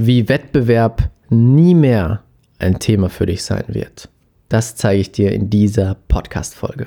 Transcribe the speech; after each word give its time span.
wie 0.00 0.28
Wettbewerb 0.28 1.10
nie 1.28 1.74
mehr 1.74 2.22
ein 2.60 2.78
Thema 2.78 3.10
für 3.10 3.26
dich 3.26 3.42
sein 3.42 3.64
wird. 3.66 4.08
Das 4.48 4.76
zeige 4.76 5.00
ich 5.00 5.10
dir 5.10 5.32
in 5.32 5.50
dieser 5.50 5.96
Podcast-Folge. 6.06 6.86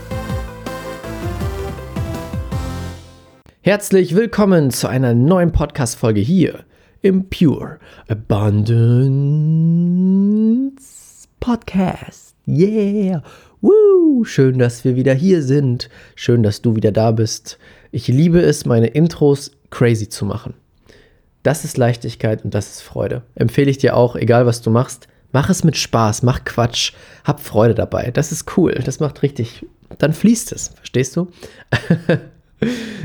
Herzlich 3.63 4.15
willkommen 4.15 4.71
zu 4.71 4.87
einer 4.87 5.13
neuen 5.13 5.51
Podcast-Folge 5.51 6.19
hier 6.19 6.65
im 7.03 7.29
Pure 7.29 7.77
Abundance 8.07 8.47
Podcast. 11.39 12.33
Yeah! 12.47 13.21
Woo! 13.61 14.23
Schön, 14.25 14.57
dass 14.57 14.83
wir 14.83 14.95
wieder 14.95 15.13
hier 15.13 15.43
sind. 15.43 15.91
Schön, 16.15 16.41
dass 16.41 16.63
du 16.63 16.75
wieder 16.75 16.91
da 16.91 17.11
bist. 17.11 17.59
Ich 17.91 18.07
liebe 18.07 18.41
es, 18.41 18.65
meine 18.65 18.87
Intros 18.87 19.51
crazy 19.69 20.09
zu 20.09 20.25
machen. 20.25 20.55
Das 21.43 21.63
ist 21.63 21.77
Leichtigkeit 21.77 22.43
und 22.43 22.55
das 22.55 22.71
ist 22.71 22.81
Freude. 22.81 23.21
Empfehle 23.35 23.69
ich 23.69 23.77
dir 23.77 23.95
auch, 23.95 24.15
egal 24.15 24.47
was 24.47 24.63
du 24.63 24.71
machst, 24.71 25.07
mach 25.33 25.51
es 25.51 25.63
mit 25.63 25.77
Spaß, 25.77 26.23
mach 26.23 26.45
Quatsch, 26.45 26.93
hab 27.23 27.39
Freude 27.39 27.75
dabei. 27.75 28.09
Das 28.09 28.31
ist 28.31 28.57
cool, 28.57 28.73
das 28.83 28.99
macht 28.99 29.21
richtig, 29.21 29.67
dann 29.99 30.13
fließt 30.13 30.51
es, 30.51 30.69
verstehst 30.69 31.15
du? 31.15 31.27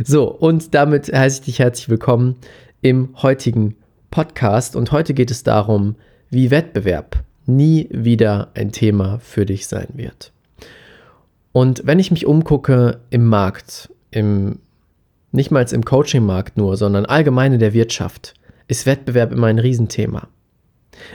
So, 0.04 0.30
und 0.30 0.74
damit 0.74 1.12
heiße 1.12 1.40
ich 1.40 1.44
dich 1.46 1.58
herzlich 1.58 1.88
willkommen 1.88 2.36
im 2.82 3.08
heutigen 3.22 3.76
Podcast. 4.10 4.76
Und 4.76 4.92
heute 4.92 5.14
geht 5.14 5.30
es 5.30 5.42
darum, 5.42 5.96
wie 6.30 6.50
Wettbewerb 6.50 7.22
nie 7.46 7.88
wieder 7.90 8.50
ein 8.54 8.72
Thema 8.72 9.18
für 9.20 9.46
dich 9.46 9.66
sein 9.66 9.88
wird. 9.94 10.32
Und 11.52 11.86
wenn 11.86 11.98
ich 11.98 12.10
mich 12.10 12.26
umgucke 12.26 13.00
im 13.10 13.26
Markt, 13.26 13.90
im, 14.10 14.58
nicht 15.32 15.50
mal 15.50 15.66
im 15.72 15.84
Coaching-Markt 15.84 16.56
nur, 16.56 16.76
sondern 16.76 17.06
allgemein 17.06 17.54
in 17.54 17.60
der 17.60 17.72
Wirtschaft, 17.72 18.34
ist 18.68 18.84
Wettbewerb 18.84 19.32
immer 19.32 19.46
ein 19.46 19.58
Riesenthema. 19.58 20.28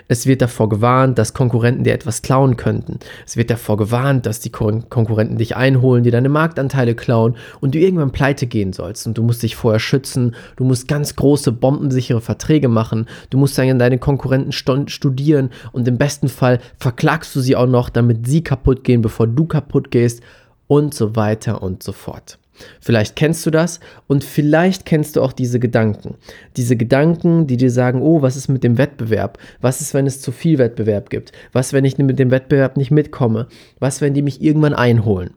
Es 0.07 0.25
wird 0.25 0.41
davor 0.41 0.69
gewarnt, 0.69 1.17
dass 1.17 1.33
Konkurrenten 1.33 1.83
dir 1.83 1.93
etwas 1.93 2.21
klauen 2.21 2.57
könnten. 2.57 2.99
Es 3.25 3.37
wird 3.37 3.49
davor 3.49 3.77
gewarnt, 3.77 4.25
dass 4.25 4.39
die 4.39 4.49
Kon 4.49 4.89
Konkurrenten 4.89 5.37
dich 5.37 5.55
einholen, 5.55 6.03
dir 6.03 6.11
deine 6.11 6.29
Marktanteile 6.29 6.95
klauen 6.95 7.35
und 7.59 7.75
du 7.75 7.79
irgendwann 7.79 8.11
pleite 8.11 8.47
gehen 8.47 8.73
sollst. 8.73 9.07
Und 9.07 9.17
du 9.17 9.23
musst 9.23 9.43
dich 9.43 9.55
vorher 9.55 9.79
schützen, 9.79 10.35
du 10.55 10.63
musst 10.63 10.87
ganz 10.87 11.15
große, 11.15 11.51
bombensichere 11.51 12.21
Verträge 12.21 12.67
machen, 12.67 13.07
du 13.29 13.37
musst 13.37 13.57
dann 13.57 13.79
deine 13.79 13.97
Konkurrenten 13.97 14.51
studieren 14.51 15.49
und 15.71 15.87
im 15.87 15.97
besten 15.97 16.27
Fall 16.27 16.59
verklagst 16.77 17.35
du 17.35 17.39
sie 17.39 17.55
auch 17.55 17.67
noch, 17.67 17.89
damit 17.89 18.27
sie 18.27 18.43
kaputt 18.43 18.83
gehen, 18.83 19.01
bevor 19.01 19.27
du 19.27 19.45
kaputt 19.45 19.91
gehst 19.91 20.21
und 20.67 20.93
so 20.93 21.15
weiter 21.15 21.61
und 21.61 21.83
so 21.83 21.91
fort. 21.91 22.37
Vielleicht 22.79 23.15
kennst 23.15 23.45
du 23.45 23.51
das 23.51 23.79
und 24.07 24.23
vielleicht 24.23 24.85
kennst 24.85 25.15
du 25.15 25.21
auch 25.21 25.33
diese 25.33 25.59
Gedanken. 25.59 26.15
Diese 26.57 26.75
Gedanken, 26.75 27.47
die 27.47 27.57
dir 27.57 27.71
sagen, 27.71 28.01
oh, 28.01 28.21
was 28.21 28.35
ist 28.35 28.47
mit 28.47 28.63
dem 28.63 28.77
Wettbewerb? 28.77 29.37
Was 29.61 29.81
ist, 29.81 29.93
wenn 29.93 30.07
es 30.07 30.21
zu 30.21 30.31
viel 30.31 30.57
Wettbewerb 30.57 31.09
gibt? 31.09 31.31
Was, 31.53 31.73
wenn 31.73 31.85
ich 31.85 31.97
mit 31.97 32.19
dem 32.19 32.31
Wettbewerb 32.31 32.77
nicht 32.77 32.91
mitkomme? 32.91 33.47
Was, 33.79 34.01
wenn 34.01 34.13
die 34.13 34.21
mich 34.21 34.41
irgendwann 34.41 34.73
einholen? 34.73 35.31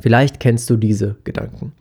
Vielleicht 0.00 0.40
kennst 0.40 0.68
du 0.70 0.76
diese 0.76 1.16
Gedanken. 1.24 1.72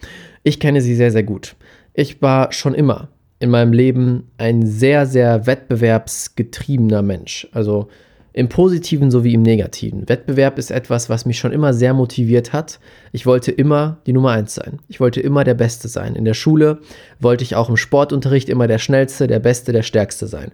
Ich 0.43 0.59
kenne 0.59 0.81
sie 0.81 0.95
sehr, 0.95 1.11
sehr 1.11 1.23
gut. 1.23 1.55
Ich 1.93 2.22
war 2.22 2.51
schon 2.51 2.73
immer 2.73 3.09
in 3.39 3.49
meinem 3.49 3.73
Leben 3.73 4.31
ein 4.37 4.66
sehr, 4.66 5.05
sehr 5.05 5.45
wettbewerbsgetriebener 5.45 7.01
Mensch. 7.01 7.47
Also 7.51 7.89
im 8.35 8.50
positiven 8.50 9.12
sowie 9.12 9.34
im 9.34 9.44
negativen. 9.44 10.09
Wettbewerb 10.09 10.59
ist 10.59 10.69
etwas, 10.69 11.09
was 11.09 11.25
mich 11.25 11.40
schon 11.40 11.53
immer 11.53 11.73
sehr 11.73 11.94
motiviert 11.94 12.51
hat. 12.51 12.81
Ich 13.13 13.25
wollte 13.25 13.50
immer 13.50 14.00
die 14.06 14.12
Nummer 14.12 14.31
eins 14.31 14.56
sein. 14.56 14.79
Ich 14.90 15.00
wollte 15.00 15.22
immer 15.22 15.46
der 15.46 15.53
Beste 15.53 15.88
sein. 15.88 16.18
In 16.18 16.25
der 16.25 16.34
Schule 16.34 16.79
wollte 17.22 17.46
ich 17.46 17.56
auch 17.56 17.69
im 17.69 17.78
Sportunterricht 17.78 18.50
immer 18.50 18.68
der 18.68 18.78
Schnellste, 18.78 19.28
der 19.28 19.40
Beste, 19.40 19.72
der 19.72 19.84
Stärkste 19.84 20.28
sein. 20.28 20.51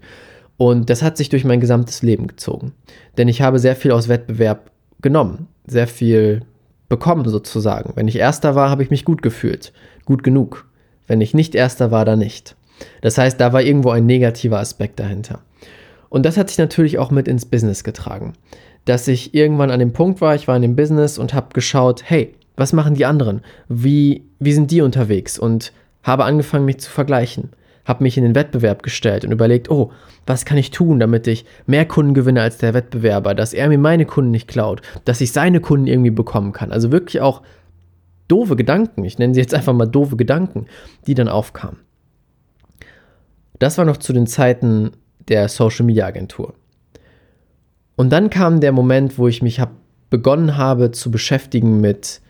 Und 0.58 0.92
das 0.92 1.02
hat 1.02 1.18
sich 1.18 1.30
durch 1.30 1.44
mein 1.44 1.60
gesamtes 1.60 2.04
Leben 2.04 2.28
gezogen. 2.28 2.74
Denn 3.18 3.28
ich 3.28 3.42
habe 3.42 3.58
sehr 3.58 3.76
viel 3.76 3.94
aus 3.94 4.10
Wettbewerb 4.10 4.70
genommen, 5.02 5.48
sehr 5.66 5.88
viel 5.88 6.42
bekommen 6.88 7.28
sozusagen. 7.28 7.94
Wenn 7.96 8.08
ich 8.08 8.18
Erster 8.18 8.54
war, 8.54 8.70
habe 8.70 8.84
ich 8.84 8.92
mich 8.92 9.06
gut 9.06 9.24
gefühlt, 9.24 9.74
gut 10.06 10.24
genug. 10.24 10.68
Wenn 11.08 11.20
ich 11.20 11.34
nicht 11.34 11.56
Erster 11.56 11.90
war, 11.90 12.06
dann 12.06 12.20
nicht. 12.20 12.56
Das 13.02 13.18
heißt, 13.18 13.42
da 13.42 13.54
war 13.54 13.64
irgendwo 13.64 13.90
ein 13.90 14.06
negativer 14.06 14.60
Aspekt 14.60 15.00
dahinter. 15.00 15.40
Und 16.12 16.26
das 16.26 16.36
hat 16.36 16.50
sich 16.50 16.58
natürlich 16.58 17.00
auch 17.00 17.10
mit 17.10 17.30
ins 17.30 17.46
Business 17.46 17.86
getragen. 17.86 18.34
Dass 18.84 19.08
ich 19.08 19.34
irgendwann 19.34 19.72
an 19.72 19.80
dem 19.80 19.94
Punkt 19.94 20.20
war, 20.20 20.36
ich 20.36 20.46
war 20.46 20.58
in 20.58 20.62
dem 20.62 20.76
Business 20.76 21.18
und 21.18 21.34
habe 21.34 21.54
geschaut, 21.54 22.04
hey, 22.06 22.36
was 22.58 22.74
machen 22.74 22.96
die 22.96 23.06
anderen? 23.06 23.42
Wie, 23.70 24.26
wie 24.38 24.52
sind 24.52 24.72
die 24.72 24.82
unterwegs? 24.82 25.40
Und 25.40 25.72
habe 26.04 26.26
angefangen, 26.26 26.66
mich 26.66 26.80
zu 26.80 26.92
vergleichen. 26.92 27.52
Habe 27.86 28.04
mich 28.04 28.18
in 28.18 28.26
den 28.26 28.36
Wettbewerb 28.36 28.84
gestellt 28.84 29.24
und 29.24 29.32
überlegt, 29.32 29.72
oh, 29.72 29.92
was 30.26 30.44
kann 30.44 30.58
ich 30.58 30.72
tun, 30.72 31.00
damit 31.00 31.28
ich 31.28 31.46
mehr 31.66 31.86
Kunden 31.86 32.14
gewinne 32.14 32.42
als 32.42 32.58
der 32.58 32.74
Wettbewerber, 32.74 33.34
dass 33.34 33.54
er 33.54 33.70
mir 33.70 33.80
meine 33.80 34.06
Kunden 34.06 34.32
nicht 34.32 34.50
klaut, 34.50 34.82
dass 35.06 35.22
ich 35.22 35.32
seine 35.32 35.62
Kunden 35.62 35.88
irgendwie 35.88 36.12
bekommen 36.12 36.52
kann. 36.52 36.74
Also 36.74 36.92
wirklich 36.92 37.22
auch 37.22 37.42
doofe 38.28 38.58
Gedanken, 38.58 39.06
ich 39.06 39.18
nenne 39.18 39.34
sie 39.34 39.40
jetzt 39.40 39.54
einfach 39.54 39.74
mal 39.74 39.88
doofe 39.88 40.18
Gedanken, 40.18 40.66
die 41.08 41.14
dann 41.14 41.30
aufkamen. 41.30 41.80
Das 43.60 43.78
war 43.78 43.86
noch 43.86 43.98
zu 43.98 44.12
den 44.12 44.28
Zeiten, 44.28 44.92
der 45.28 45.48
Social 45.50 45.86
Media 45.86 46.06
Agentur. 46.06 46.54
Und 47.96 48.10
dann 48.10 48.30
kam 48.30 48.62
der 48.62 48.72
Moment, 48.72 49.18
wo 49.18 49.28
ich 49.28 49.42
mich 49.42 49.60
hab 49.60 49.72
begonnen 50.10 50.58
habe 50.58 50.92
zu 50.92 51.12
beschäftigen 51.12 51.80
mit, 51.82 52.22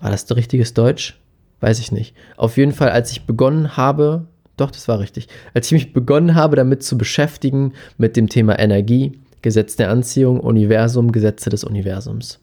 war 0.00 0.10
das 0.10 0.34
richtiges 0.34 0.74
Deutsch? 0.74 1.20
Weiß 1.60 1.78
ich 1.80 1.92
nicht. 1.92 2.14
Auf 2.36 2.56
jeden 2.56 2.72
Fall, 2.72 2.90
als 2.90 3.10
ich 3.10 3.26
begonnen 3.26 3.76
habe, 3.76 4.26
doch, 4.56 4.70
das 4.70 4.88
war 4.88 5.00
richtig, 5.00 5.28
als 5.54 5.66
ich 5.66 5.72
mich 5.72 5.92
begonnen 5.92 6.34
habe, 6.34 6.56
damit 6.56 6.82
zu 6.82 6.96
beschäftigen, 6.96 7.74
mit 7.96 8.16
dem 8.16 8.28
Thema 8.28 8.58
Energie, 8.58 9.18
Gesetz 9.42 9.76
der 9.76 9.90
Anziehung, 9.90 10.40
Universum, 10.40 11.12
Gesetze 11.12 11.50
des 11.50 11.64
Universums. 11.64 12.40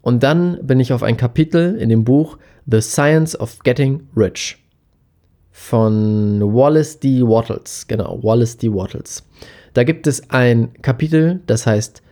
Und 0.00 0.22
dann 0.22 0.58
bin 0.66 0.80
ich 0.80 0.92
auf 0.92 1.02
ein 1.02 1.16
Kapitel 1.16 1.76
in 1.76 1.88
dem 1.88 2.04
Buch 2.04 2.38
The 2.66 2.80
Science 2.80 3.38
of 3.38 3.58
Getting 3.60 4.08
Rich 4.16 4.61
von 5.52 6.40
Wallace 6.40 6.98
D. 6.98 7.22
Wattles. 7.22 7.86
Genau, 7.86 8.18
Wallace 8.22 8.56
D. 8.56 8.72
Wattles. 8.72 9.22
Da 9.74 9.84
gibt 9.84 10.06
es 10.06 10.28
ein 10.30 10.72
Kapitel, 10.82 11.40
das 11.46 11.66
heißt 11.66 12.02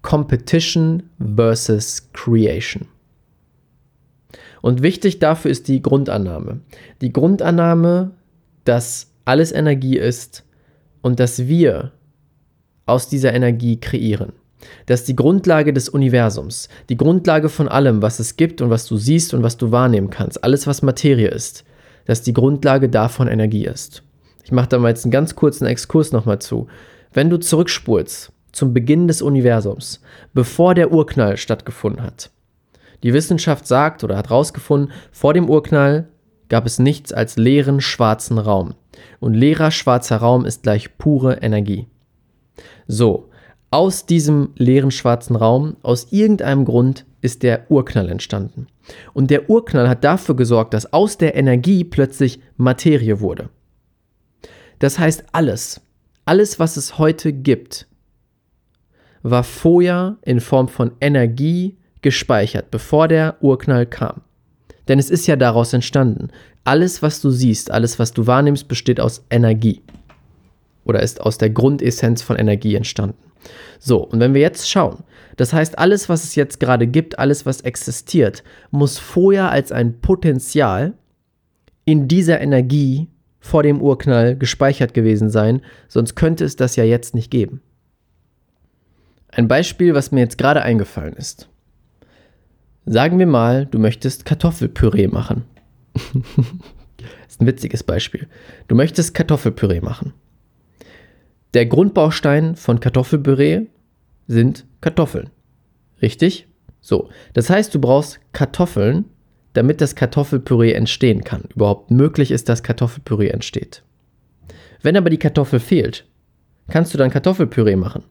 Competition 0.00 1.02
versus 1.36 2.08
Creation. 2.12 2.86
Und 4.62 4.82
wichtig 4.82 5.18
dafür 5.18 5.50
ist 5.50 5.68
die 5.68 5.82
Grundannahme. 5.82 6.60
Die 7.00 7.12
Grundannahme, 7.12 8.12
dass 8.64 9.12
alles 9.24 9.52
Energie 9.52 9.98
ist 9.98 10.44
und 11.02 11.18
dass 11.18 11.46
wir 11.46 11.92
aus 12.86 13.08
dieser 13.08 13.34
Energie 13.34 13.78
kreieren. 13.78 14.32
Das 14.86 15.00
ist 15.00 15.08
die 15.08 15.16
Grundlage 15.16 15.72
des 15.72 15.88
Universums, 15.88 16.68
die 16.88 16.96
Grundlage 16.96 17.48
von 17.48 17.68
allem, 17.68 18.02
was 18.02 18.20
es 18.20 18.36
gibt 18.36 18.60
und 18.60 18.70
was 18.70 18.86
du 18.86 18.96
siehst 18.96 19.34
und 19.34 19.42
was 19.42 19.56
du 19.56 19.72
wahrnehmen 19.72 20.10
kannst. 20.10 20.42
Alles, 20.44 20.68
was 20.68 20.82
Materie 20.82 21.28
ist 21.28 21.64
dass 22.06 22.22
die 22.22 22.32
Grundlage 22.32 22.88
davon 22.88 23.28
Energie 23.28 23.64
ist. 23.64 24.02
Ich 24.44 24.52
mache 24.52 24.68
da 24.68 24.78
mal 24.78 24.88
jetzt 24.88 25.04
einen 25.04 25.12
ganz 25.12 25.36
kurzen 25.36 25.66
Exkurs 25.66 26.12
nochmal 26.12 26.40
zu. 26.40 26.66
Wenn 27.12 27.30
du 27.30 27.38
zurückspulst 27.38 28.32
zum 28.52 28.74
Beginn 28.74 29.08
des 29.08 29.22
Universums, 29.22 30.00
bevor 30.34 30.74
der 30.74 30.92
Urknall 30.92 31.36
stattgefunden 31.36 32.02
hat, 32.02 32.30
die 33.02 33.12
Wissenschaft 33.12 33.66
sagt 33.66 34.04
oder 34.04 34.16
hat 34.16 34.30
herausgefunden, 34.30 34.92
vor 35.10 35.34
dem 35.34 35.48
Urknall 35.48 36.08
gab 36.48 36.66
es 36.66 36.78
nichts 36.78 37.12
als 37.12 37.36
leeren 37.36 37.80
schwarzen 37.80 38.38
Raum. 38.38 38.74
Und 39.20 39.34
leerer 39.34 39.70
schwarzer 39.70 40.18
Raum 40.18 40.44
ist 40.44 40.62
gleich 40.62 40.98
pure 40.98 41.42
Energie. 41.42 41.86
So, 42.86 43.30
aus 43.70 44.04
diesem 44.04 44.50
leeren 44.56 44.90
schwarzen 44.90 45.34
Raum, 45.34 45.76
aus 45.82 46.08
irgendeinem 46.12 46.64
Grund, 46.64 47.06
ist 47.22 47.42
der 47.42 47.70
Urknall 47.70 48.10
entstanden. 48.10 48.66
Und 49.14 49.30
der 49.30 49.48
Urknall 49.48 49.88
hat 49.88 50.04
dafür 50.04 50.36
gesorgt, 50.36 50.74
dass 50.74 50.92
aus 50.92 51.16
der 51.16 51.34
Energie 51.34 51.84
plötzlich 51.84 52.40
Materie 52.56 53.20
wurde. 53.20 53.48
Das 54.80 54.98
heißt, 54.98 55.24
alles, 55.32 55.80
alles, 56.24 56.58
was 56.58 56.76
es 56.76 56.98
heute 56.98 57.32
gibt, 57.32 57.86
war 59.22 59.44
vorher 59.44 60.16
in 60.22 60.40
Form 60.40 60.68
von 60.68 60.92
Energie 61.00 61.78
gespeichert, 62.02 62.70
bevor 62.72 63.06
der 63.06 63.36
Urknall 63.40 63.86
kam. 63.86 64.22
Denn 64.88 64.98
es 64.98 65.08
ist 65.08 65.28
ja 65.28 65.36
daraus 65.36 65.72
entstanden. 65.72 66.30
Alles, 66.64 67.02
was 67.02 67.20
du 67.20 67.30
siehst, 67.30 67.70
alles, 67.70 68.00
was 68.00 68.12
du 68.12 68.26
wahrnimmst, 68.26 68.66
besteht 68.66 68.98
aus 69.00 69.24
Energie. 69.30 69.82
oder 70.84 71.00
ist 71.00 71.20
aus 71.20 71.38
der 71.38 71.50
Grundessenz 71.50 72.22
von 72.22 72.36
Energie 72.36 72.74
entstanden. 72.74 73.30
So, 73.78 73.98
und 73.98 74.20
wenn 74.20 74.34
wir 74.34 74.40
jetzt 74.40 74.68
schauen, 74.68 75.04
das 75.36 75.52
heißt, 75.52 75.78
alles, 75.78 76.08
was 76.08 76.24
es 76.24 76.34
jetzt 76.34 76.60
gerade 76.60 76.86
gibt, 76.86 77.18
alles, 77.18 77.46
was 77.46 77.60
existiert, 77.62 78.42
muss 78.70 78.98
vorher 78.98 79.50
als 79.50 79.72
ein 79.72 80.00
Potenzial 80.00 80.94
in 81.84 82.08
dieser 82.08 82.40
Energie 82.40 83.08
vor 83.40 83.62
dem 83.62 83.80
Urknall 83.80 84.36
gespeichert 84.36 84.94
gewesen 84.94 85.30
sein, 85.30 85.62
sonst 85.88 86.14
könnte 86.14 86.44
es 86.44 86.56
das 86.56 86.76
ja 86.76 86.84
jetzt 86.84 87.14
nicht 87.14 87.30
geben. 87.30 87.60
Ein 89.28 89.48
Beispiel, 89.48 89.94
was 89.94 90.12
mir 90.12 90.20
jetzt 90.20 90.38
gerade 90.38 90.62
eingefallen 90.62 91.14
ist. 91.14 91.48
Sagen 92.84 93.18
wir 93.18 93.26
mal, 93.26 93.66
du 93.66 93.78
möchtest 93.78 94.24
Kartoffelpüree 94.24 95.08
machen. 95.08 95.44
das 95.94 96.16
ist 97.28 97.40
ein 97.40 97.46
witziges 97.46 97.82
Beispiel. 97.82 98.28
Du 98.68 98.74
möchtest 98.74 99.14
Kartoffelpüree 99.14 99.80
machen. 99.80 100.12
Der 101.54 101.66
Grundbaustein 101.66 102.56
von 102.56 102.80
Kartoffelpüree 102.80 103.66
sind 104.26 104.66
Kartoffeln. 104.80 105.30
Richtig? 106.00 106.48
So, 106.80 107.10
das 107.32 107.48
heißt, 107.48 107.74
du 107.74 107.80
brauchst 107.80 108.20
Kartoffeln, 108.32 109.04
damit 109.52 109.80
das 109.80 109.94
Kartoffelpüree 109.94 110.72
entstehen 110.72 111.24
kann. 111.24 111.44
Überhaupt 111.54 111.90
möglich 111.90 112.30
ist, 112.30 112.48
dass 112.48 112.62
Kartoffelpüree 112.62 113.28
entsteht. 113.28 113.82
Wenn 114.82 114.96
aber 114.96 115.10
die 115.10 115.18
Kartoffel 115.18 115.60
fehlt, 115.60 116.06
kannst 116.68 116.92
du 116.92 116.98
dann 116.98 117.10
Kartoffelpüree 117.10 117.76
machen? 117.76 118.04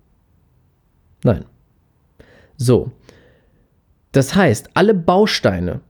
Nein. 1.23 1.45
So. 2.57 2.91
Das 4.13 4.35
heißt, 4.35 4.69
alle 4.73 4.93
Bausteine, 4.93 5.81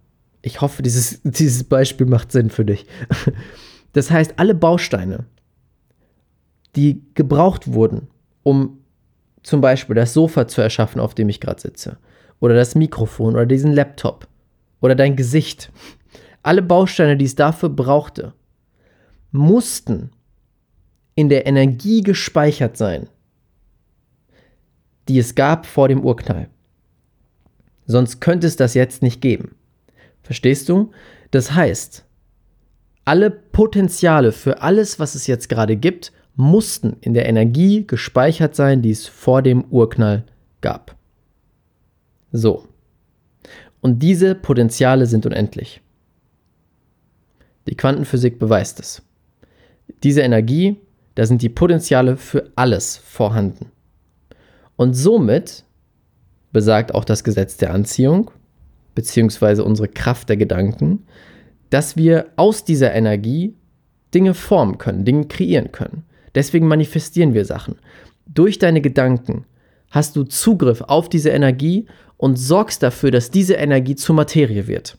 ich 0.41 0.61
hoffe, 0.61 0.81
dieses, 0.81 1.21
dieses 1.23 1.63
Beispiel 1.63 2.07
macht 2.07 2.31
Sinn 2.31 2.49
für 2.49 2.65
dich. 2.65 2.85
Das 3.93 4.09
heißt, 4.09 4.35
alle 4.37 4.55
Bausteine, 4.55 5.25
die 6.75 7.03
gebraucht 7.13 7.73
wurden, 7.73 8.07
um 8.43 8.80
zum 9.43 9.61
Beispiel 9.61 9.95
das 9.95 10.13
Sofa 10.13 10.47
zu 10.47 10.61
erschaffen, 10.61 10.99
auf 10.99 11.15
dem 11.15 11.29
ich 11.29 11.39
gerade 11.39 11.61
sitze, 11.61 11.97
oder 12.39 12.55
das 12.55 12.75
Mikrofon 12.75 13.33
oder 13.35 13.45
diesen 13.45 13.73
Laptop 13.73 14.27
oder 14.81 14.95
dein 14.95 15.15
Gesicht, 15.15 15.71
alle 16.43 16.61
Bausteine, 16.61 17.17
die 17.17 17.25
es 17.25 17.35
dafür 17.35 17.69
brauchte, 17.69 18.33
mussten 19.31 20.11
in 21.15 21.29
der 21.29 21.45
Energie 21.45 22.01
gespeichert 22.01 22.77
sein, 22.77 23.07
die 25.07 25.19
es 25.19 25.35
gab 25.35 25.65
vor 25.65 25.87
dem 25.87 26.03
Urknall. 26.03 26.47
Sonst 27.85 28.21
könnte 28.21 28.47
es 28.47 28.55
das 28.55 28.73
jetzt 28.73 29.01
nicht 29.01 29.21
geben. 29.21 29.55
Verstehst 30.23 30.69
du? 30.69 30.91
Das 31.31 31.53
heißt, 31.53 32.05
alle 33.05 33.29
Potenziale 33.29 34.31
für 34.31 34.61
alles, 34.61 34.99
was 34.99 35.15
es 35.15 35.27
jetzt 35.27 35.49
gerade 35.49 35.75
gibt, 35.75 36.11
mussten 36.35 36.97
in 37.01 37.13
der 37.13 37.27
Energie 37.27 37.85
gespeichert 37.85 38.55
sein, 38.55 38.81
die 38.81 38.91
es 38.91 39.07
vor 39.07 39.41
dem 39.41 39.65
Urknall 39.65 40.23
gab. 40.61 40.95
So. 42.31 42.67
Und 43.81 43.99
diese 43.99 44.35
Potenziale 44.35 45.05
sind 45.05 45.25
unendlich. 45.25 45.81
Die 47.67 47.75
Quantenphysik 47.75 48.39
beweist 48.39 48.79
es. 48.79 49.01
Diese 50.03 50.21
Energie, 50.21 50.77
da 51.15 51.25
sind 51.25 51.41
die 51.41 51.49
Potenziale 51.49 52.17
für 52.17 52.51
alles 52.55 52.97
vorhanden. 52.97 53.71
Und 54.75 54.93
somit 54.93 55.63
besagt 56.51 56.93
auch 56.93 57.05
das 57.05 57.23
Gesetz 57.23 57.57
der 57.57 57.73
Anziehung, 57.73 58.31
beziehungsweise 58.95 59.63
unsere 59.63 59.87
Kraft 59.87 60.29
der 60.29 60.37
Gedanken, 60.37 61.05
dass 61.69 61.95
wir 61.95 62.27
aus 62.35 62.65
dieser 62.65 62.93
Energie 62.93 63.55
Dinge 64.13 64.33
formen 64.33 64.77
können, 64.77 65.05
Dinge 65.05 65.25
kreieren 65.25 65.71
können. 65.71 66.03
Deswegen 66.35 66.67
manifestieren 66.67 67.33
wir 67.33 67.45
Sachen. 67.45 67.75
Durch 68.25 68.59
deine 68.59 68.81
Gedanken 68.81 69.45
hast 69.89 70.15
du 70.15 70.23
Zugriff 70.23 70.81
auf 70.81 71.09
diese 71.09 71.29
Energie 71.29 71.87
und 72.17 72.37
sorgst 72.37 72.81
dafür, 72.83 73.11
dass 73.11 73.31
diese 73.31 73.55
Energie 73.55 73.95
zur 73.95 74.15
Materie 74.15 74.67
wird. 74.67 74.97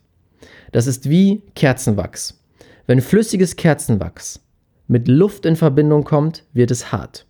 Das 0.73 0.87
ist 0.87 1.09
wie 1.09 1.43
Kerzenwachs. 1.55 2.43
Wenn 2.87 3.01
flüssiges 3.01 3.57
Kerzenwachs 3.57 4.41
mit 4.89 5.09
Luft 5.09 5.47
in 5.47 5.57
Verbindung 5.57 6.05
kommt, 6.05 6.45
wird 6.53 6.71
es 6.71 6.93
hart. 6.93 7.27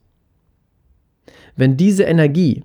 Wenn 1.57 1.77
diese 1.77 2.05
Energie, 2.05 2.65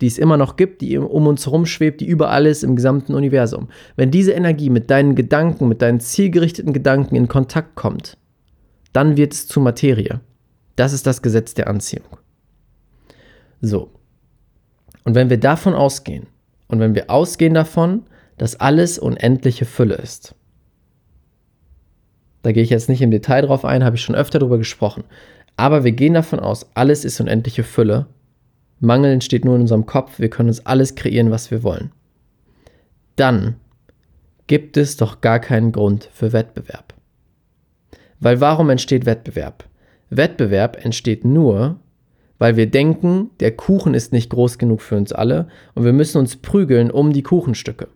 die 0.00 0.06
es 0.06 0.18
immer 0.18 0.36
noch 0.36 0.56
gibt, 0.56 0.82
die 0.82 0.98
um 0.98 1.26
uns 1.26 1.46
herum 1.46 1.66
schwebt, 1.66 2.00
die 2.00 2.06
überall 2.06 2.46
ist 2.46 2.62
im 2.62 2.76
gesamten 2.76 3.14
Universum, 3.14 3.68
wenn 3.96 4.10
diese 4.10 4.32
Energie 4.32 4.70
mit 4.70 4.90
deinen 4.90 5.14
Gedanken, 5.14 5.68
mit 5.68 5.80
deinen 5.80 6.00
zielgerichteten 6.00 6.72
Gedanken 6.72 7.16
in 7.16 7.28
Kontakt 7.28 7.74
kommt, 7.74 8.18
dann 8.92 9.16
wird 9.16 9.32
es 9.32 9.46
zu 9.46 9.60
Materie. 9.60 10.20
Das 10.76 10.92
ist 10.92 11.06
das 11.06 11.22
Gesetz 11.22 11.54
der 11.54 11.68
Anziehung. 11.68 12.16
So. 13.60 13.90
Und 15.04 15.14
wenn 15.14 15.30
wir 15.30 15.38
davon 15.38 15.74
ausgehen, 15.74 16.26
und 16.68 16.80
wenn 16.80 16.94
wir 16.94 17.10
ausgehen 17.10 17.54
davon, 17.54 18.04
dass 18.38 18.58
alles 18.58 18.98
unendliche 18.98 19.64
Fülle 19.64 19.94
ist, 19.94 20.34
da 22.42 22.52
gehe 22.52 22.62
ich 22.62 22.70
jetzt 22.70 22.88
nicht 22.88 23.00
im 23.00 23.10
Detail 23.10 23.42
drauf 23.42 23.64
ein, 23.64 23.84
habe 23.84 23.96
ich 23.96 24.02
schon 24.02 24.14
öfter 24.14 24.38
darüber 24.38 24.58
gesprochen. 24.58 25.04
Aber 25.56 25.82
wir 25.82 25.92
gehen 25.92 26.14
davon 26.14 26.40
aus, 26.40 26.66
alles 26.74 27.04
ist 27.04 27.20
unendliche 27.20 27.64
Fülle. 27.64 28.06
Mangel 28.80 29.12
entsteht 29.12 29.46
nur 29.46 29.54
in 29.54 29.62
unserem 29.62 29.86
Kopf, 29.86 30.18
wir 30.18 30.28
können 30.28 30.50
uns 30.50 30.66
alles 30.66 30.94
kreieren, 30.94 31.30
was 31.30 31.50
wir 31.50 31.62
wollen. 31.62 31.92
Dann 33.16 33.56
gibt 34.46 34.76
es 34.76 34.98
doch 34.98 35.22
gar 35.22 35.38
keinen 35.38 35.72
Grund 35.72 36.10
für 36.12 36.34
Wettbewerb. 36.34 36.92
Weil 38.20 38.40
warum 38.40 38.68
entsteht 38.68 39.06
Wettbewerb? 39.06 39.64
Wettbewerb 40.10 40.84
entsteht 40.84 41.24
nur, 41.24 41.80
weil 42.38 42.56
wir 42.56 42.70
denken, 42.70 43.30
der 43.40 43.52
Kuchen 43.52 43.94
ist 43.94 44.12
nicht 44.12 44.30
groß 44.30 44.58
genug 44.58 44.82
für 44.82 44.96
uns 44.96 45.12
alle 45.12 45.48
und 45.74 45.84
wir 45.84 45.92
müssen 45.92 46.18
uns 46.18 46.36
prügeln 46.36 46.90
um 46.90 47.12
die 47.12 47.22
Kuchenstücke. 47.22 47.88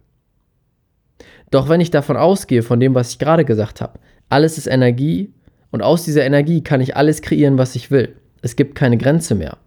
Doch 1.50 1.68
wenn 1.68 1.80
ich 1.80 1.90
davon 1.90 2.16
ausgehe, 2.16 2.62
von 2.62 2.80
dem, 2.80 2.94
was 2.94 3.12
ich 3.12 3.18
gerade 3.18 3.44
gesagt 3.44 3.80
habe, 3.80 3.98
alles 4.28 4.58
ist 4.58 4.66
Energie 4.66 5.32
und 5.70 5.82
aus 5.82 6.04
dieser 6.04 6.24
Energie 6.24 6.62
kann 6.62 6.80
ich 6.80 6.96
alles 6.96 7.22
kreieren, 7.22 7.58
was 7.58 7.74
ich 7.74 7.90
will. 7.90 8.16
Es 8.42 8.56
gibt 8.56 8.74
keine 8.74 8.98
Grenze 8.98 9.34
mehr. 9.34 9.58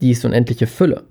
Die 0.00 0.10
ist 0.10 0.24
unendliche 0.24 0.66
Fülle. 0.66 1.04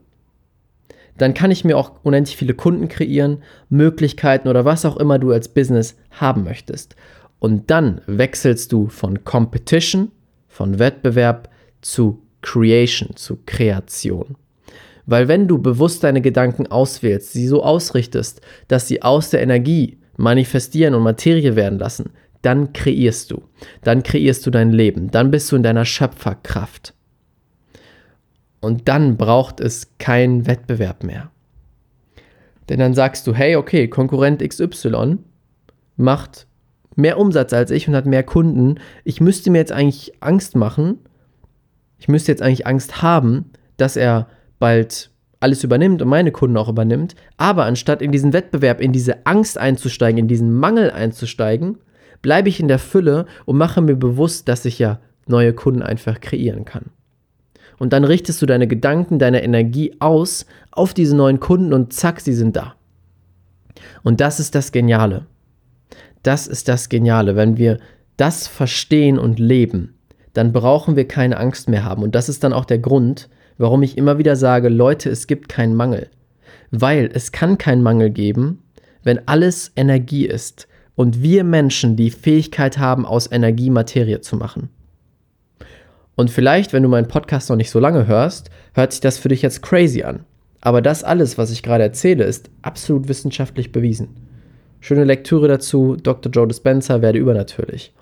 Dann 1.17 1.33
kann 1.33 1.51
ich 1.51 1.63
mir 1.63 1.77
auch 1.77 1.91
unendlich 2.03 2.37
viele 2.37 2.55
Kunden 2.55 2.87
kreieren, 2.87 3.43
Möglichkeiten 3.69 4.47
oder 4.47 4.65
was 4.65 4.85
auch 4.85 4.97
immer 4.97 5.19
du 5.19 5.31
als 5.31 5.47
Business 5.47 5.95
haben 6.11 6.43
möchtest. 6.43 6.95
Und 7.39 7.69
dann 7.69 8.01
wechselst 8.07 8.71
du 8.71 8.87
von 8.87 9.23
Competition 9.23 10.11
von 10.53 10.77
Wettbewerb 10.77 11.49
zu 11.81 12.21
Creation, 12.43 13.15
zu 13.15 13.39
Kreation. 13.47 14.35
Weil 15.07 15.27
wenn 15.27 15.47
du 15.47 15.57
bewusst 15.57 16.03
deine 16.03 16.21
Gedanken 16.21 16.67
auswählst, 16.67 17.33
sie 17.33 17.47
so 17.47 17.63
ausrichtest, 17.63 18.41
dass 18.67 18.87
sie 18.87 19.01
aus 19.01 19.31
der 19.31 19.41
Energie 19.41 19.97
manifestieren 20.15 20.93
und 20.93 21.01
Materie 21.01 21.55
werden 21.55 21.79
lassen, 21.79 22.11
dann 22.43 22.71
kreierst 22.71 23.31
du. 23.31 23.41
Dann 23.81 24.03
kreierst 24.03 24.45
du 24.45 24.51
dein 24.51 24.71
Leben. 24.71 25.09
Dann 25.09 25.31
bist 25.31 25.51
du 25.51 25.55
in 25.55 25.63
deiner 25.63 25.85
Schöpferkraft. 25.85 26.93
Und 28.61 28.87
dann 28.87 29.17
braucht 29.17 29.59
es 29.59 29.97
keinen 29.97 30.45
Wettbewerb 30.45 31.03
mehr. 31.03 31.31
Denn 32.69 32.79
dann 32.79 32.93
sagst 32.93 33.25
du, 33.25 33.33
hey, 33.33 33.55
okay, 33.55 33.87
Konkurrent 33.87 34.47
XY 34.47 35.17
macht 35.97 36.47
mehr 36.95 37.17
Umsatz 37.17 37.53
als 37.53 37.71
ich 37.71 37.87
und 37.87 37.95
hat 37.95 38.05
mehr 38.05 38.23
Kunden. 38.23 38.75
Ich 39.03 39.21
müsste 39.21 39.51
mir 39.51 39.59
jetzt 39.59 39.71
eigentlich 39.71 40.13
Angst 40.19 40.55
machen. 40.55 40.99
Ich 41.99 42.07
müsste 42.07 42.31
jetzt 42.31 42.41
eigentlich 42.41 42.67
Angst 42.67 43.01
haben, 43.01 43.51
dass 43.77 43.95
er 43.95 44.27
bald 44.59 45.09
alles 45.39 45.63
übernimmt 45.63 46.01
und 46.01 46.07
meine 46.07 46.31
Kunden 46.31 46.57
auch 46.57 46.69
übernimmt. 46.69 47.15
Aber 47.37 47.65
anstatt 47.65 48.01
in 48.01 48.11
diesen 48.11 48.33
Wettbewerb, 48.33 48.79
in 48.79 48.93
diese 48.93 49.25
Angst 49.25 49.57
einzusteigen, 49.57 50.17
in 50.17 50.27
diesen 50.27 50.53
Mangel 50.53 50.91
einzusteigen, 50.91 51.77
bleibe 52.21 52.49
ich 52.49 52.59
in 52.59 52.69
der 52.69 52.79
Fülle 52.79 53.25
und 53.45 53.57
mache 53.57 53.81
mir 53.81 53.95
bewusst, 53.95 54.47
dass 54.47 54.65
ich 54.65 54.79
ja 54.79 54.99
neue 55.27 55.53
Kunden 55.53 55.81
einfach 55.81 56.21
kreieren 56.21 56.65
kann. 56.65 56.85
Und 57.77 57.91
dann 57.91 58.05
richtest 58.05 58.41
du 58.41 58.45
deine 58.45 58.67
Gedanken, 58.67 59.19
deine 59.19 59.43
Energie 59.43 59.95
aus 59.99 60.45
auf 60.71 60.93
diese 60.93 61.15
neuen 61.15 61.39
Kunden 61.39 61.73
und 61.73 61.91
zack, 61.91 62.21
sie 62.21 62.33
sind 62.33 62.55
da. 62.55 62.75
Und 64.03 64.21
das 64.21 64.39
ist 64.39 64.55
das 64.55 64.71
Geniale. 64.71 65.25
Das 66.23 66.47
ist 66.47 66.67
das 66.67 66.89
Geniale. 66.89 67.35
Wenn 67.35 67.57
wir 67.57 67.79
das 68.17 68.47
verstehen 68.47 69.19
und 69.19 69.39
leben, 69.39 69.95
dann 70.33 70.51
brauchen 70.51 70.95
wir 70.95 71.07
keine 71.07 71.37
Angst 71.37 71.69
mehr 71.69 71.83
haben. 71.83 72.03
Und 72.03 72.15
das 72.15 72.29
ist 72.29 72.43
dann 72.43 72.53
auch 72.53 72.65
der 72.65 72.79
Grund, 72.79 73.29
warum 73.57 73.83
ich 73.83 73.97
immer 73.97 74.17
wieder 74.17 74.35
sage, 74.35 74.69
Leute, 74.69 75.09
es 75.09 75.27
gibt 75.27 75.49
keinen 75.49 75.75
Mangel. 75.75 76.09
Weil 76.71 77.09
es 77.13 77.31
kann 77.31 77.57
keinen 77.57 77.83
Mangel 77.83 78.09
geben, 78.09 78.63
wenn 79.03 79.27
alles 79.27 79.71
Energie 79.75 80.25
ist 80.25 80.67
und 80.95 81.21
wir 81.21 81.43
Menschen 81.43 81.95
die 81.95 82.09
Fähigkeit 82.09 82.77
haben, 82.77 83.05
aus 83.05 83.31
Energie 83.31 83.69
Materie 83.69 84.21
zu 84.21 84.37
machen. 84.37 84.69
Und 86.15 86.29
vielleicht, 86.29 86.73
wenn 86.73 86.83
du 86.83 86.89
meinen 86.89 87.07
Podcast 87.07 87.49
noch 87.49 87.57
nicht 87.57 87.71
so 87.71 87.79
lange 87.79 88.07
hörst, 88.07 88.49
hört 88.73 88.91
sich 88.91 89.01
das 89.01 89.17
für 89.17 89.29
dich 89.29 89.41
jetzt 89.41 89.61
crazy 89.61 90.03
an. 90.03 90.25
Aber 90.61 90.81
das 90.81 91.03
alles, 91.03 91.37
was 91.37 91.51
ich 91.51 91.63
gerade 91.63 91.83
erzähle, 91.83 92.23
ist 92.23 92.49
absolut 92.61 93.07
wissenschaftlich 93.07 93.71
bewiesen. 93.71 94.22
Schöne 94.83 95.05
Lektüre 95.05 95.47
dazu, 95.47 95.95
Dr. 95.95 96.29
Joe 96.29 96.45
Dispenza, 96.45 97.01
werde 97.01 97.17
übernatürlich. 97.17 97.93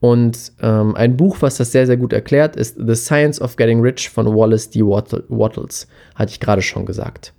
Und 0.00 0.52
ähm, 0.62 0.96
ein 0.96 1.18
Buch, 1.18 1.36
was 1.40 1.58
das 1.58 1.70
sehr, 1.70 1.86
sehr 1.86 1.98
gut 1.98 2.14
erklärt, 2.14 2.56
ist 2.56 2.78
The 2.78 2.94
Science 2.94 3.38
of 3.42 3.56
Getting 3.56 3.82
Rich 3.82 4.08
von 4.08 4.24
Wallace 4.34 4.70
D. 4.70 4.80
Wattles. 4.80 5.86
Hatte 6.14 6.32
ich 6.32 6.40
gerade 6.40 6.62
schon 6.62 6.86
gesagt. 6.86 7.34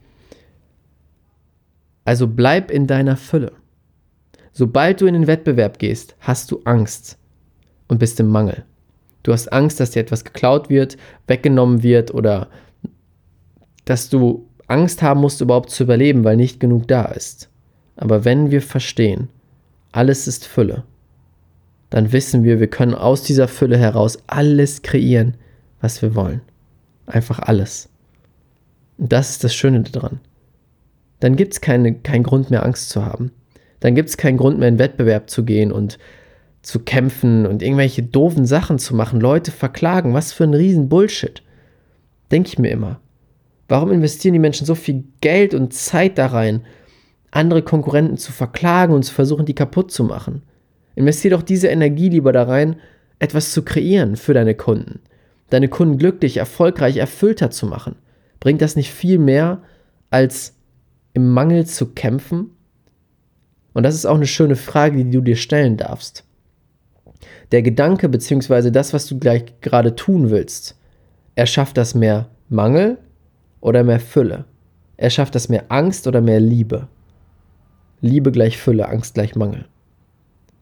Also 2.06 2.28
bleib 2.28 2.70
in 2.70 2.86
deiner 2.86 3.18
Fülle. 3.18 3.54
Sobald 4.52 5.02
du 5.02 5.08
in 5.08 5.16
den 5.16 5.26
Wettbewerb 5.26 5.80
gehst, 5.80 6.16
hast 6.20 6.52
du 6.52 6.62
Angst 6.66 7.18
und 7.88 7.98
bist 7.98 8.20
im 8.20 8.28
Mangel. 8.28 8.66
Du 9.24 9.34
hast 9.34 9.52
Angst, 9.52 9.80
dass 9.80 9.92
dir 9.92 10.02
etwas 10.02 10.24
geklaut 10.24 10.70
wird, 10.70 10.96
weggenommen 11.26 11.82
wird 11.82 12.14
oder 12.14 12.50
dass 13.86 14.10
du 14.10 14.48
Angst 14.68 15.02
haben 15.02 15.22
musst, 15.22 15.42
überhaupt 15.42 15.72
zu 15.72 15.86
überleben, 15.86 16.24
weil 16.24 16.38
nicht 16.38 16.60
genug 16.60 16.88
da 16.88 17.06
ist. 17.06 17.49
Aber 18.02 18.24
wenn 18.24 18.50
wir 18.50 18.62
verstehen, 18.62 19.28
alles 19.92 20.26
ist 20.26 20.48
Fülle, 20.48 20.84
dann 21.90 22.14
wissen 22.14 22.44
wir, 22.44 22.60
wir 22.60 22.68
können 22.68 22.94
aus 22.94 23.24
dieser 23.24 23.50
Fülle 23.50 23.78
heraus 23.78 24.20
alles 24.28 24.84
kreieren, 24.84 25.36
was 25.82 26.02
wir 26.02 26.16
wollen. 26.16 26.42
Einfach 27.08 27.40
alles. 27.40 27.90
Und 28.98 29.12
das 29.12 29.32
ist 29.32 29.44
das 29.44 29.54
Schöne 29.54 29.82
daran. 29.82 30.22
Dann 31.20 31.36
gibt 31.36 31.54
es 31.54 31.62
keinen 31.62 32.24
Grund 32.24 32.52
mehr, 32.52 32.64
Angst 32.66 32.90
zu 32.90 33.06
haben. 33.06 33.32
Dann 33.82 33.96
gibt 33.96 34.08
es 34.08 34.18
keinen 34.18 34.38
Grund 34.38 34.60
mehr, 34.60 34.70
in 34.70 34.80
Wettbewerb 34.80 35.30
zu 35.30 35.44
gehen 35.44 35.72
und 35.74 36.00
zu 36.62 36.80
kämpfen 36.80 37.46
und 37.46 37.62
irgendwelche 37.62 38.04
doofen 38.04 38.46
Sachen 38.46 38.80
zu 38.80 38.96
machen, 38.96 39.20
Leute 39.20 39.52
verklagen. 39.52 40.14
Was 40.14 40.32
für 40.32 40.46
ein 40.46 40.54
riesen 40.54 40.88
Bullshit. 40.88 41.42
Denke 42.32 42.48
ich 42.48 42.60
mir 42.60 42.70
immer. 42.70 43.02
Warum 43.68 43.92
investieren 43.92 44.34
die 44.34 44.40
Menschen 44.40 44.66
so 44.66 44.76
viel 44.76 45.04
Geld 45.20 45.54
und 45.54 45.74
Zeit 45.74 46.18
da 46.18 46.28
rein, 46.28 46.62
andere 47.32 47.62
Konkurrenten 47.62 48.18
zu 48.18 48.32
verklagen 48.32 48.94
und 48.94 49.04
zu 49.04 49.14
versuchen, 49.14 49.46
die 49.46 49.56
kaputt 49.56 49.92
zu 49.92 50.04
machen? 50.04 50.42
Investier 50.96 51.32
doch 51.32 51.44
diese 51.44 51.68
Energie 51.68 52.10
lieber 52.10 52.34
da 52.34 52.44
rein, 52.44 52.78
etwas 53.20 53.52
zu 53.52 53.64
kreieren 53.64 54.16
für 54.16 54.34
deine 54.34 54.56
Kunden. 54.56 55.00
Deine 55.50 55.68
Kunden 55.68 55.98
glücklich, 55.98 56.38
erfolgreich, 56.38 56.98
erfüllter 56.98 57.52
zu 57.52 57.66
machen. 57.66 57.96
Bringt 58.40 58.62
das 58.62 58.76
nicht 58.76 58.92
viel 58.92 59.18
mehr, 59.18 59.62
als 60.10 60.56
im 61.14 61.32
Mangel 61.32 61.66
zu 61.66 61.88
kämpfen? 61.88 62.52
Und 63.74 63.84
das 63.84 63.96
ist 63.96 64.06
auch 64.06 64.16
eine 64.16 64.28
schöne 64.28 64.56
Frage, 64.56 65.04
die 65.04 65.12
du 65.12 65.22
dir 65.22 65.36
stellen 65.36 65.78
darfst. 65.78 66.24
Der 67.52 67.62
Gedanke 67.62 68.10
bzw. 68.10 68.72
das, 68.72 68.94
was 68.94 69.08
du 69.08 69.20
gleich 69.20 69.60
gerade 69.62 69.96
tun 69.96 70.30
willst, 70.30 70.78
erschafft 71.36 71.78
das 71.78 71.96
mehr 71.96 72.30
Mangel 72.50 72.98
oder 73.62 73.84
mehr 73.84 74.00
Fülle? 74.00 74.46
Er 74.98 75.10
schafft 75.10 75.36
das 75.36 75.50
mehr 75.50 75.66
Angst 75.70 76.08
oder 76.08 76.22
mehr 76.22 76.40
Liebe? 76.40 76.88
Liebe 78.02 78.32
gleich 78.32 78.58
Fülle, 78.58 78.88
Angst 78.90 79.14
gleich 79.14 79.36
Mangel. 79.36 79.66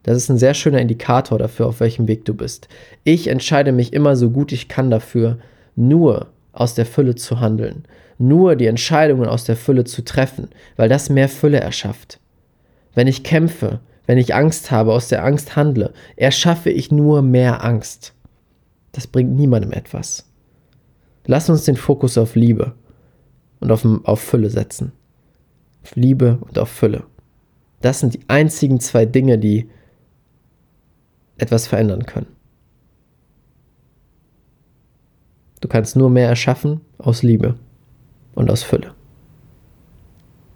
Das 0.02 0.16
ist 0.16 0.30
ein 0.30 0.38
sehr 0.38 0.54
schöner 0.54 0.80
Indikator 0.80 1.38
dafür, 1.38 1.66
auf 1.66 1.80
welchem 1.80 2.08
Weg 2.08 2.24
du 2.24 2.34
bist. 2.34 2.68
Ich 3.04 3.28
entscheide 3.28 3.72
mich 3.72 3.92
immer 3.92 4.16
so 4.16 4.30
gut 4.30 4.52
ich 4.52 4.68
kann 4.68 4.90
dafür, 4.90 5.38
nur 5.76 6.28
aus 6.52 6.74
der 6.74 6.86
Fülle 6.86 7.14
zu 7.14 7.40
handeln, 7.40 7.84
nur 8.18 8.56
die 8.56 8.66
Entscheidungen 8.66 9.28
aus 9.28 9.44
der 9.44 9.56
Fülle 9.56 9.84
zu 9.84 10.02
treffen, 10.04 10.48
weil 10.76 10.88
das 10.88 11.10
mehr 11.10 11.28
Fülle 11.28 11.60
erschafft. 11.60 12.20
Wenn 12.94 13.06
ich 13.06 13.22
kämpfe, 13.22 13.80
wenn 14.06 14.18
ich 14.18 14.34
Angst 14.34 14.70
habe, 14.70 14.92
aus 14.92 15.08
der 15.08 15.24
Angst 15.24 15.54
handle, 15.54 15.92
erschaffe 16.16 16.70
ich 16.70 16.90
nur 16.90 17.22
mehr 17.22 17.62
Angst. 17.64 18.14
Das 18.92 19.06
bringt 19.06 19.36
niemandem 19.36 19.72
etwas. 19.72 20.24
Lass 21.26 21.50
uns 21.50 21.64
den 21.64 21.76
Fokus 21.76 22.16
auf 22.16 22.34
Liebe 22.34 22.72
und 23.60 23.70
auf, 23.70 23.86
auf 24.04 24.20
Fülle 24.20 24.48
setzen. 24.48 24.92
Auf 25.84 25.94
Liebe 25.94 26.38
und 26.40 26.58
auf 26.58 26.70
Fülle. 26.70 27.04
Das 27.80 28.00
sind 28.00 28.14
die 28.14 28.28
einzigen 28.28 28.80
zwei 28.80 29.06
Dinge, 29.06 29.38
die 29.38 29.68
etwas 31.36 31.66
verändern 31.66 32.06
können. 32.06 32.26
Du 35.60 35.68
kannst 35.68 35.96
nur 35.96 36.10
mehr 36.10 36.28
erschaffen 36.28 36.80
aus 36.98 37.22
Liebe 37.22 37.56
und 38.34 38.50
aus 38.50 38.62
Fülle. 38.62 38.94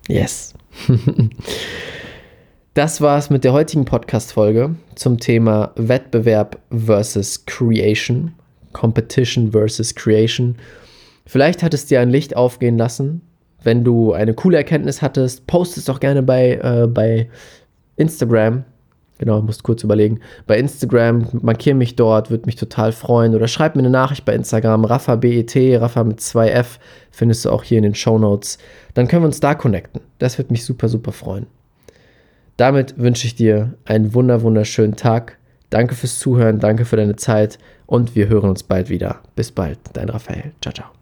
Yes. 0.08 0.54
das 2.74 3.00
war's 3.00 3.30
mit 3.30 3.44
der 3.44 3.52
heutigen 3.52 3.84
Podcast-Folge 3.84 4.76
zum 4.94 5.18
Thema 5.18 5.72
Wettbewerb 5.76 6.60
versus 6.70 7.44
Creation. 7.46 8.34
Competition 8.72 9.52
versus 9.52 9.94
Creation. 9.94 10.56
Vielleicht 11.26 11.62
hat 11.62 11.74
es 11.74 11.86
dir 11.86 12.00
ein 12.00 12.10
Licht 12.10 12.36
aufgehen 12.36 12.78
lassen. 12.78 13.22
Wenn 13.64 13.84
du 13.84 14.12
eine 14.12 14.34
coole 14.34 14.56
Erkenntnis 14.56 15.02
hattest, 15.02 15.46
post 15.46 15.76
es 15.76 15.84
doch 15.84 16.00
gerne 16.00 16.22
bei, 16.22 16.54
äh, 16.62 16.86
bei 16.86 17.28
Instagram. 17.96 18.64
Genau, 19.18 19.40
musst 19.40 19.62
kurz 19.62 19.84
überlegen. 19.84 20.18
Bei 20.48 20.58
Instagram, 20.58 21.28
markiere 21.42 21.76
mich 21.76 21.94
dort, 21.94 22.30
würde 22.30 22.46
mich 22.46 22.56
total 22.56 22.90
freuen. 22.90 23.34
Oder 23.36 23.46
schreib 23.46 23.76
mir 23.76 23.82
eine 23.82 23.90
Nachricht 23.90 24.24
bei 24.24 24.34
Instagram, 24.34 24.84
RaffaBET, 24.84 25.80
Rafa 25.80 26.02
mit 26.02 26.18
2F, 26.18 26.78
findest 27.12 27.44
du 27.44 27.50
auch 27.50 27.62
hier 27.62 27.78
in 27.78 27.84
den 27.84 27.94
Show 27.94 28.18
Notes. 28.18 28.58
Dann 28.94 29.06
können 29.06 29.22
wir 29.22 29.28
uns 29.28 29.38
da 29.38 29.54
connecten. 29.54 30.00
Das 30.18 30.38
würde 30.38 30.52
mich 30.52 30.64
super, 30.64 30.88
super 30.88 31.12
freuen. 31.12 31.46
Damit 32.56 32.98
wünsche 32.98 33.26
ich 33.26 33.34
dir 33.34 33.74
einen 33.84 34.12
wunder, 34.12 34.42
wunderschönen 34.42 34.96
Tag. 34.96 35.38
Danke 35.70 35.94
fürs 35.94 36.18
Zuhören, 36.18 36.58
danke 36.58 36.84
für 36.84 36.96
deine 36.96 37.16
Zeit 37.16 37.58
und 37.86 38.14
wir 38.14 38.28
hören 38.28 38.50
uns 38.50 38.62
bald 38.62 38.90
wieder. 38.90 39.20
Bis 39.36 39.52
bald, 39.52 39.78
dein 39.94 40.10
Raphael. 40.10 40.52
Ciao, 40.60 40.74
ciao. 40.74 41.01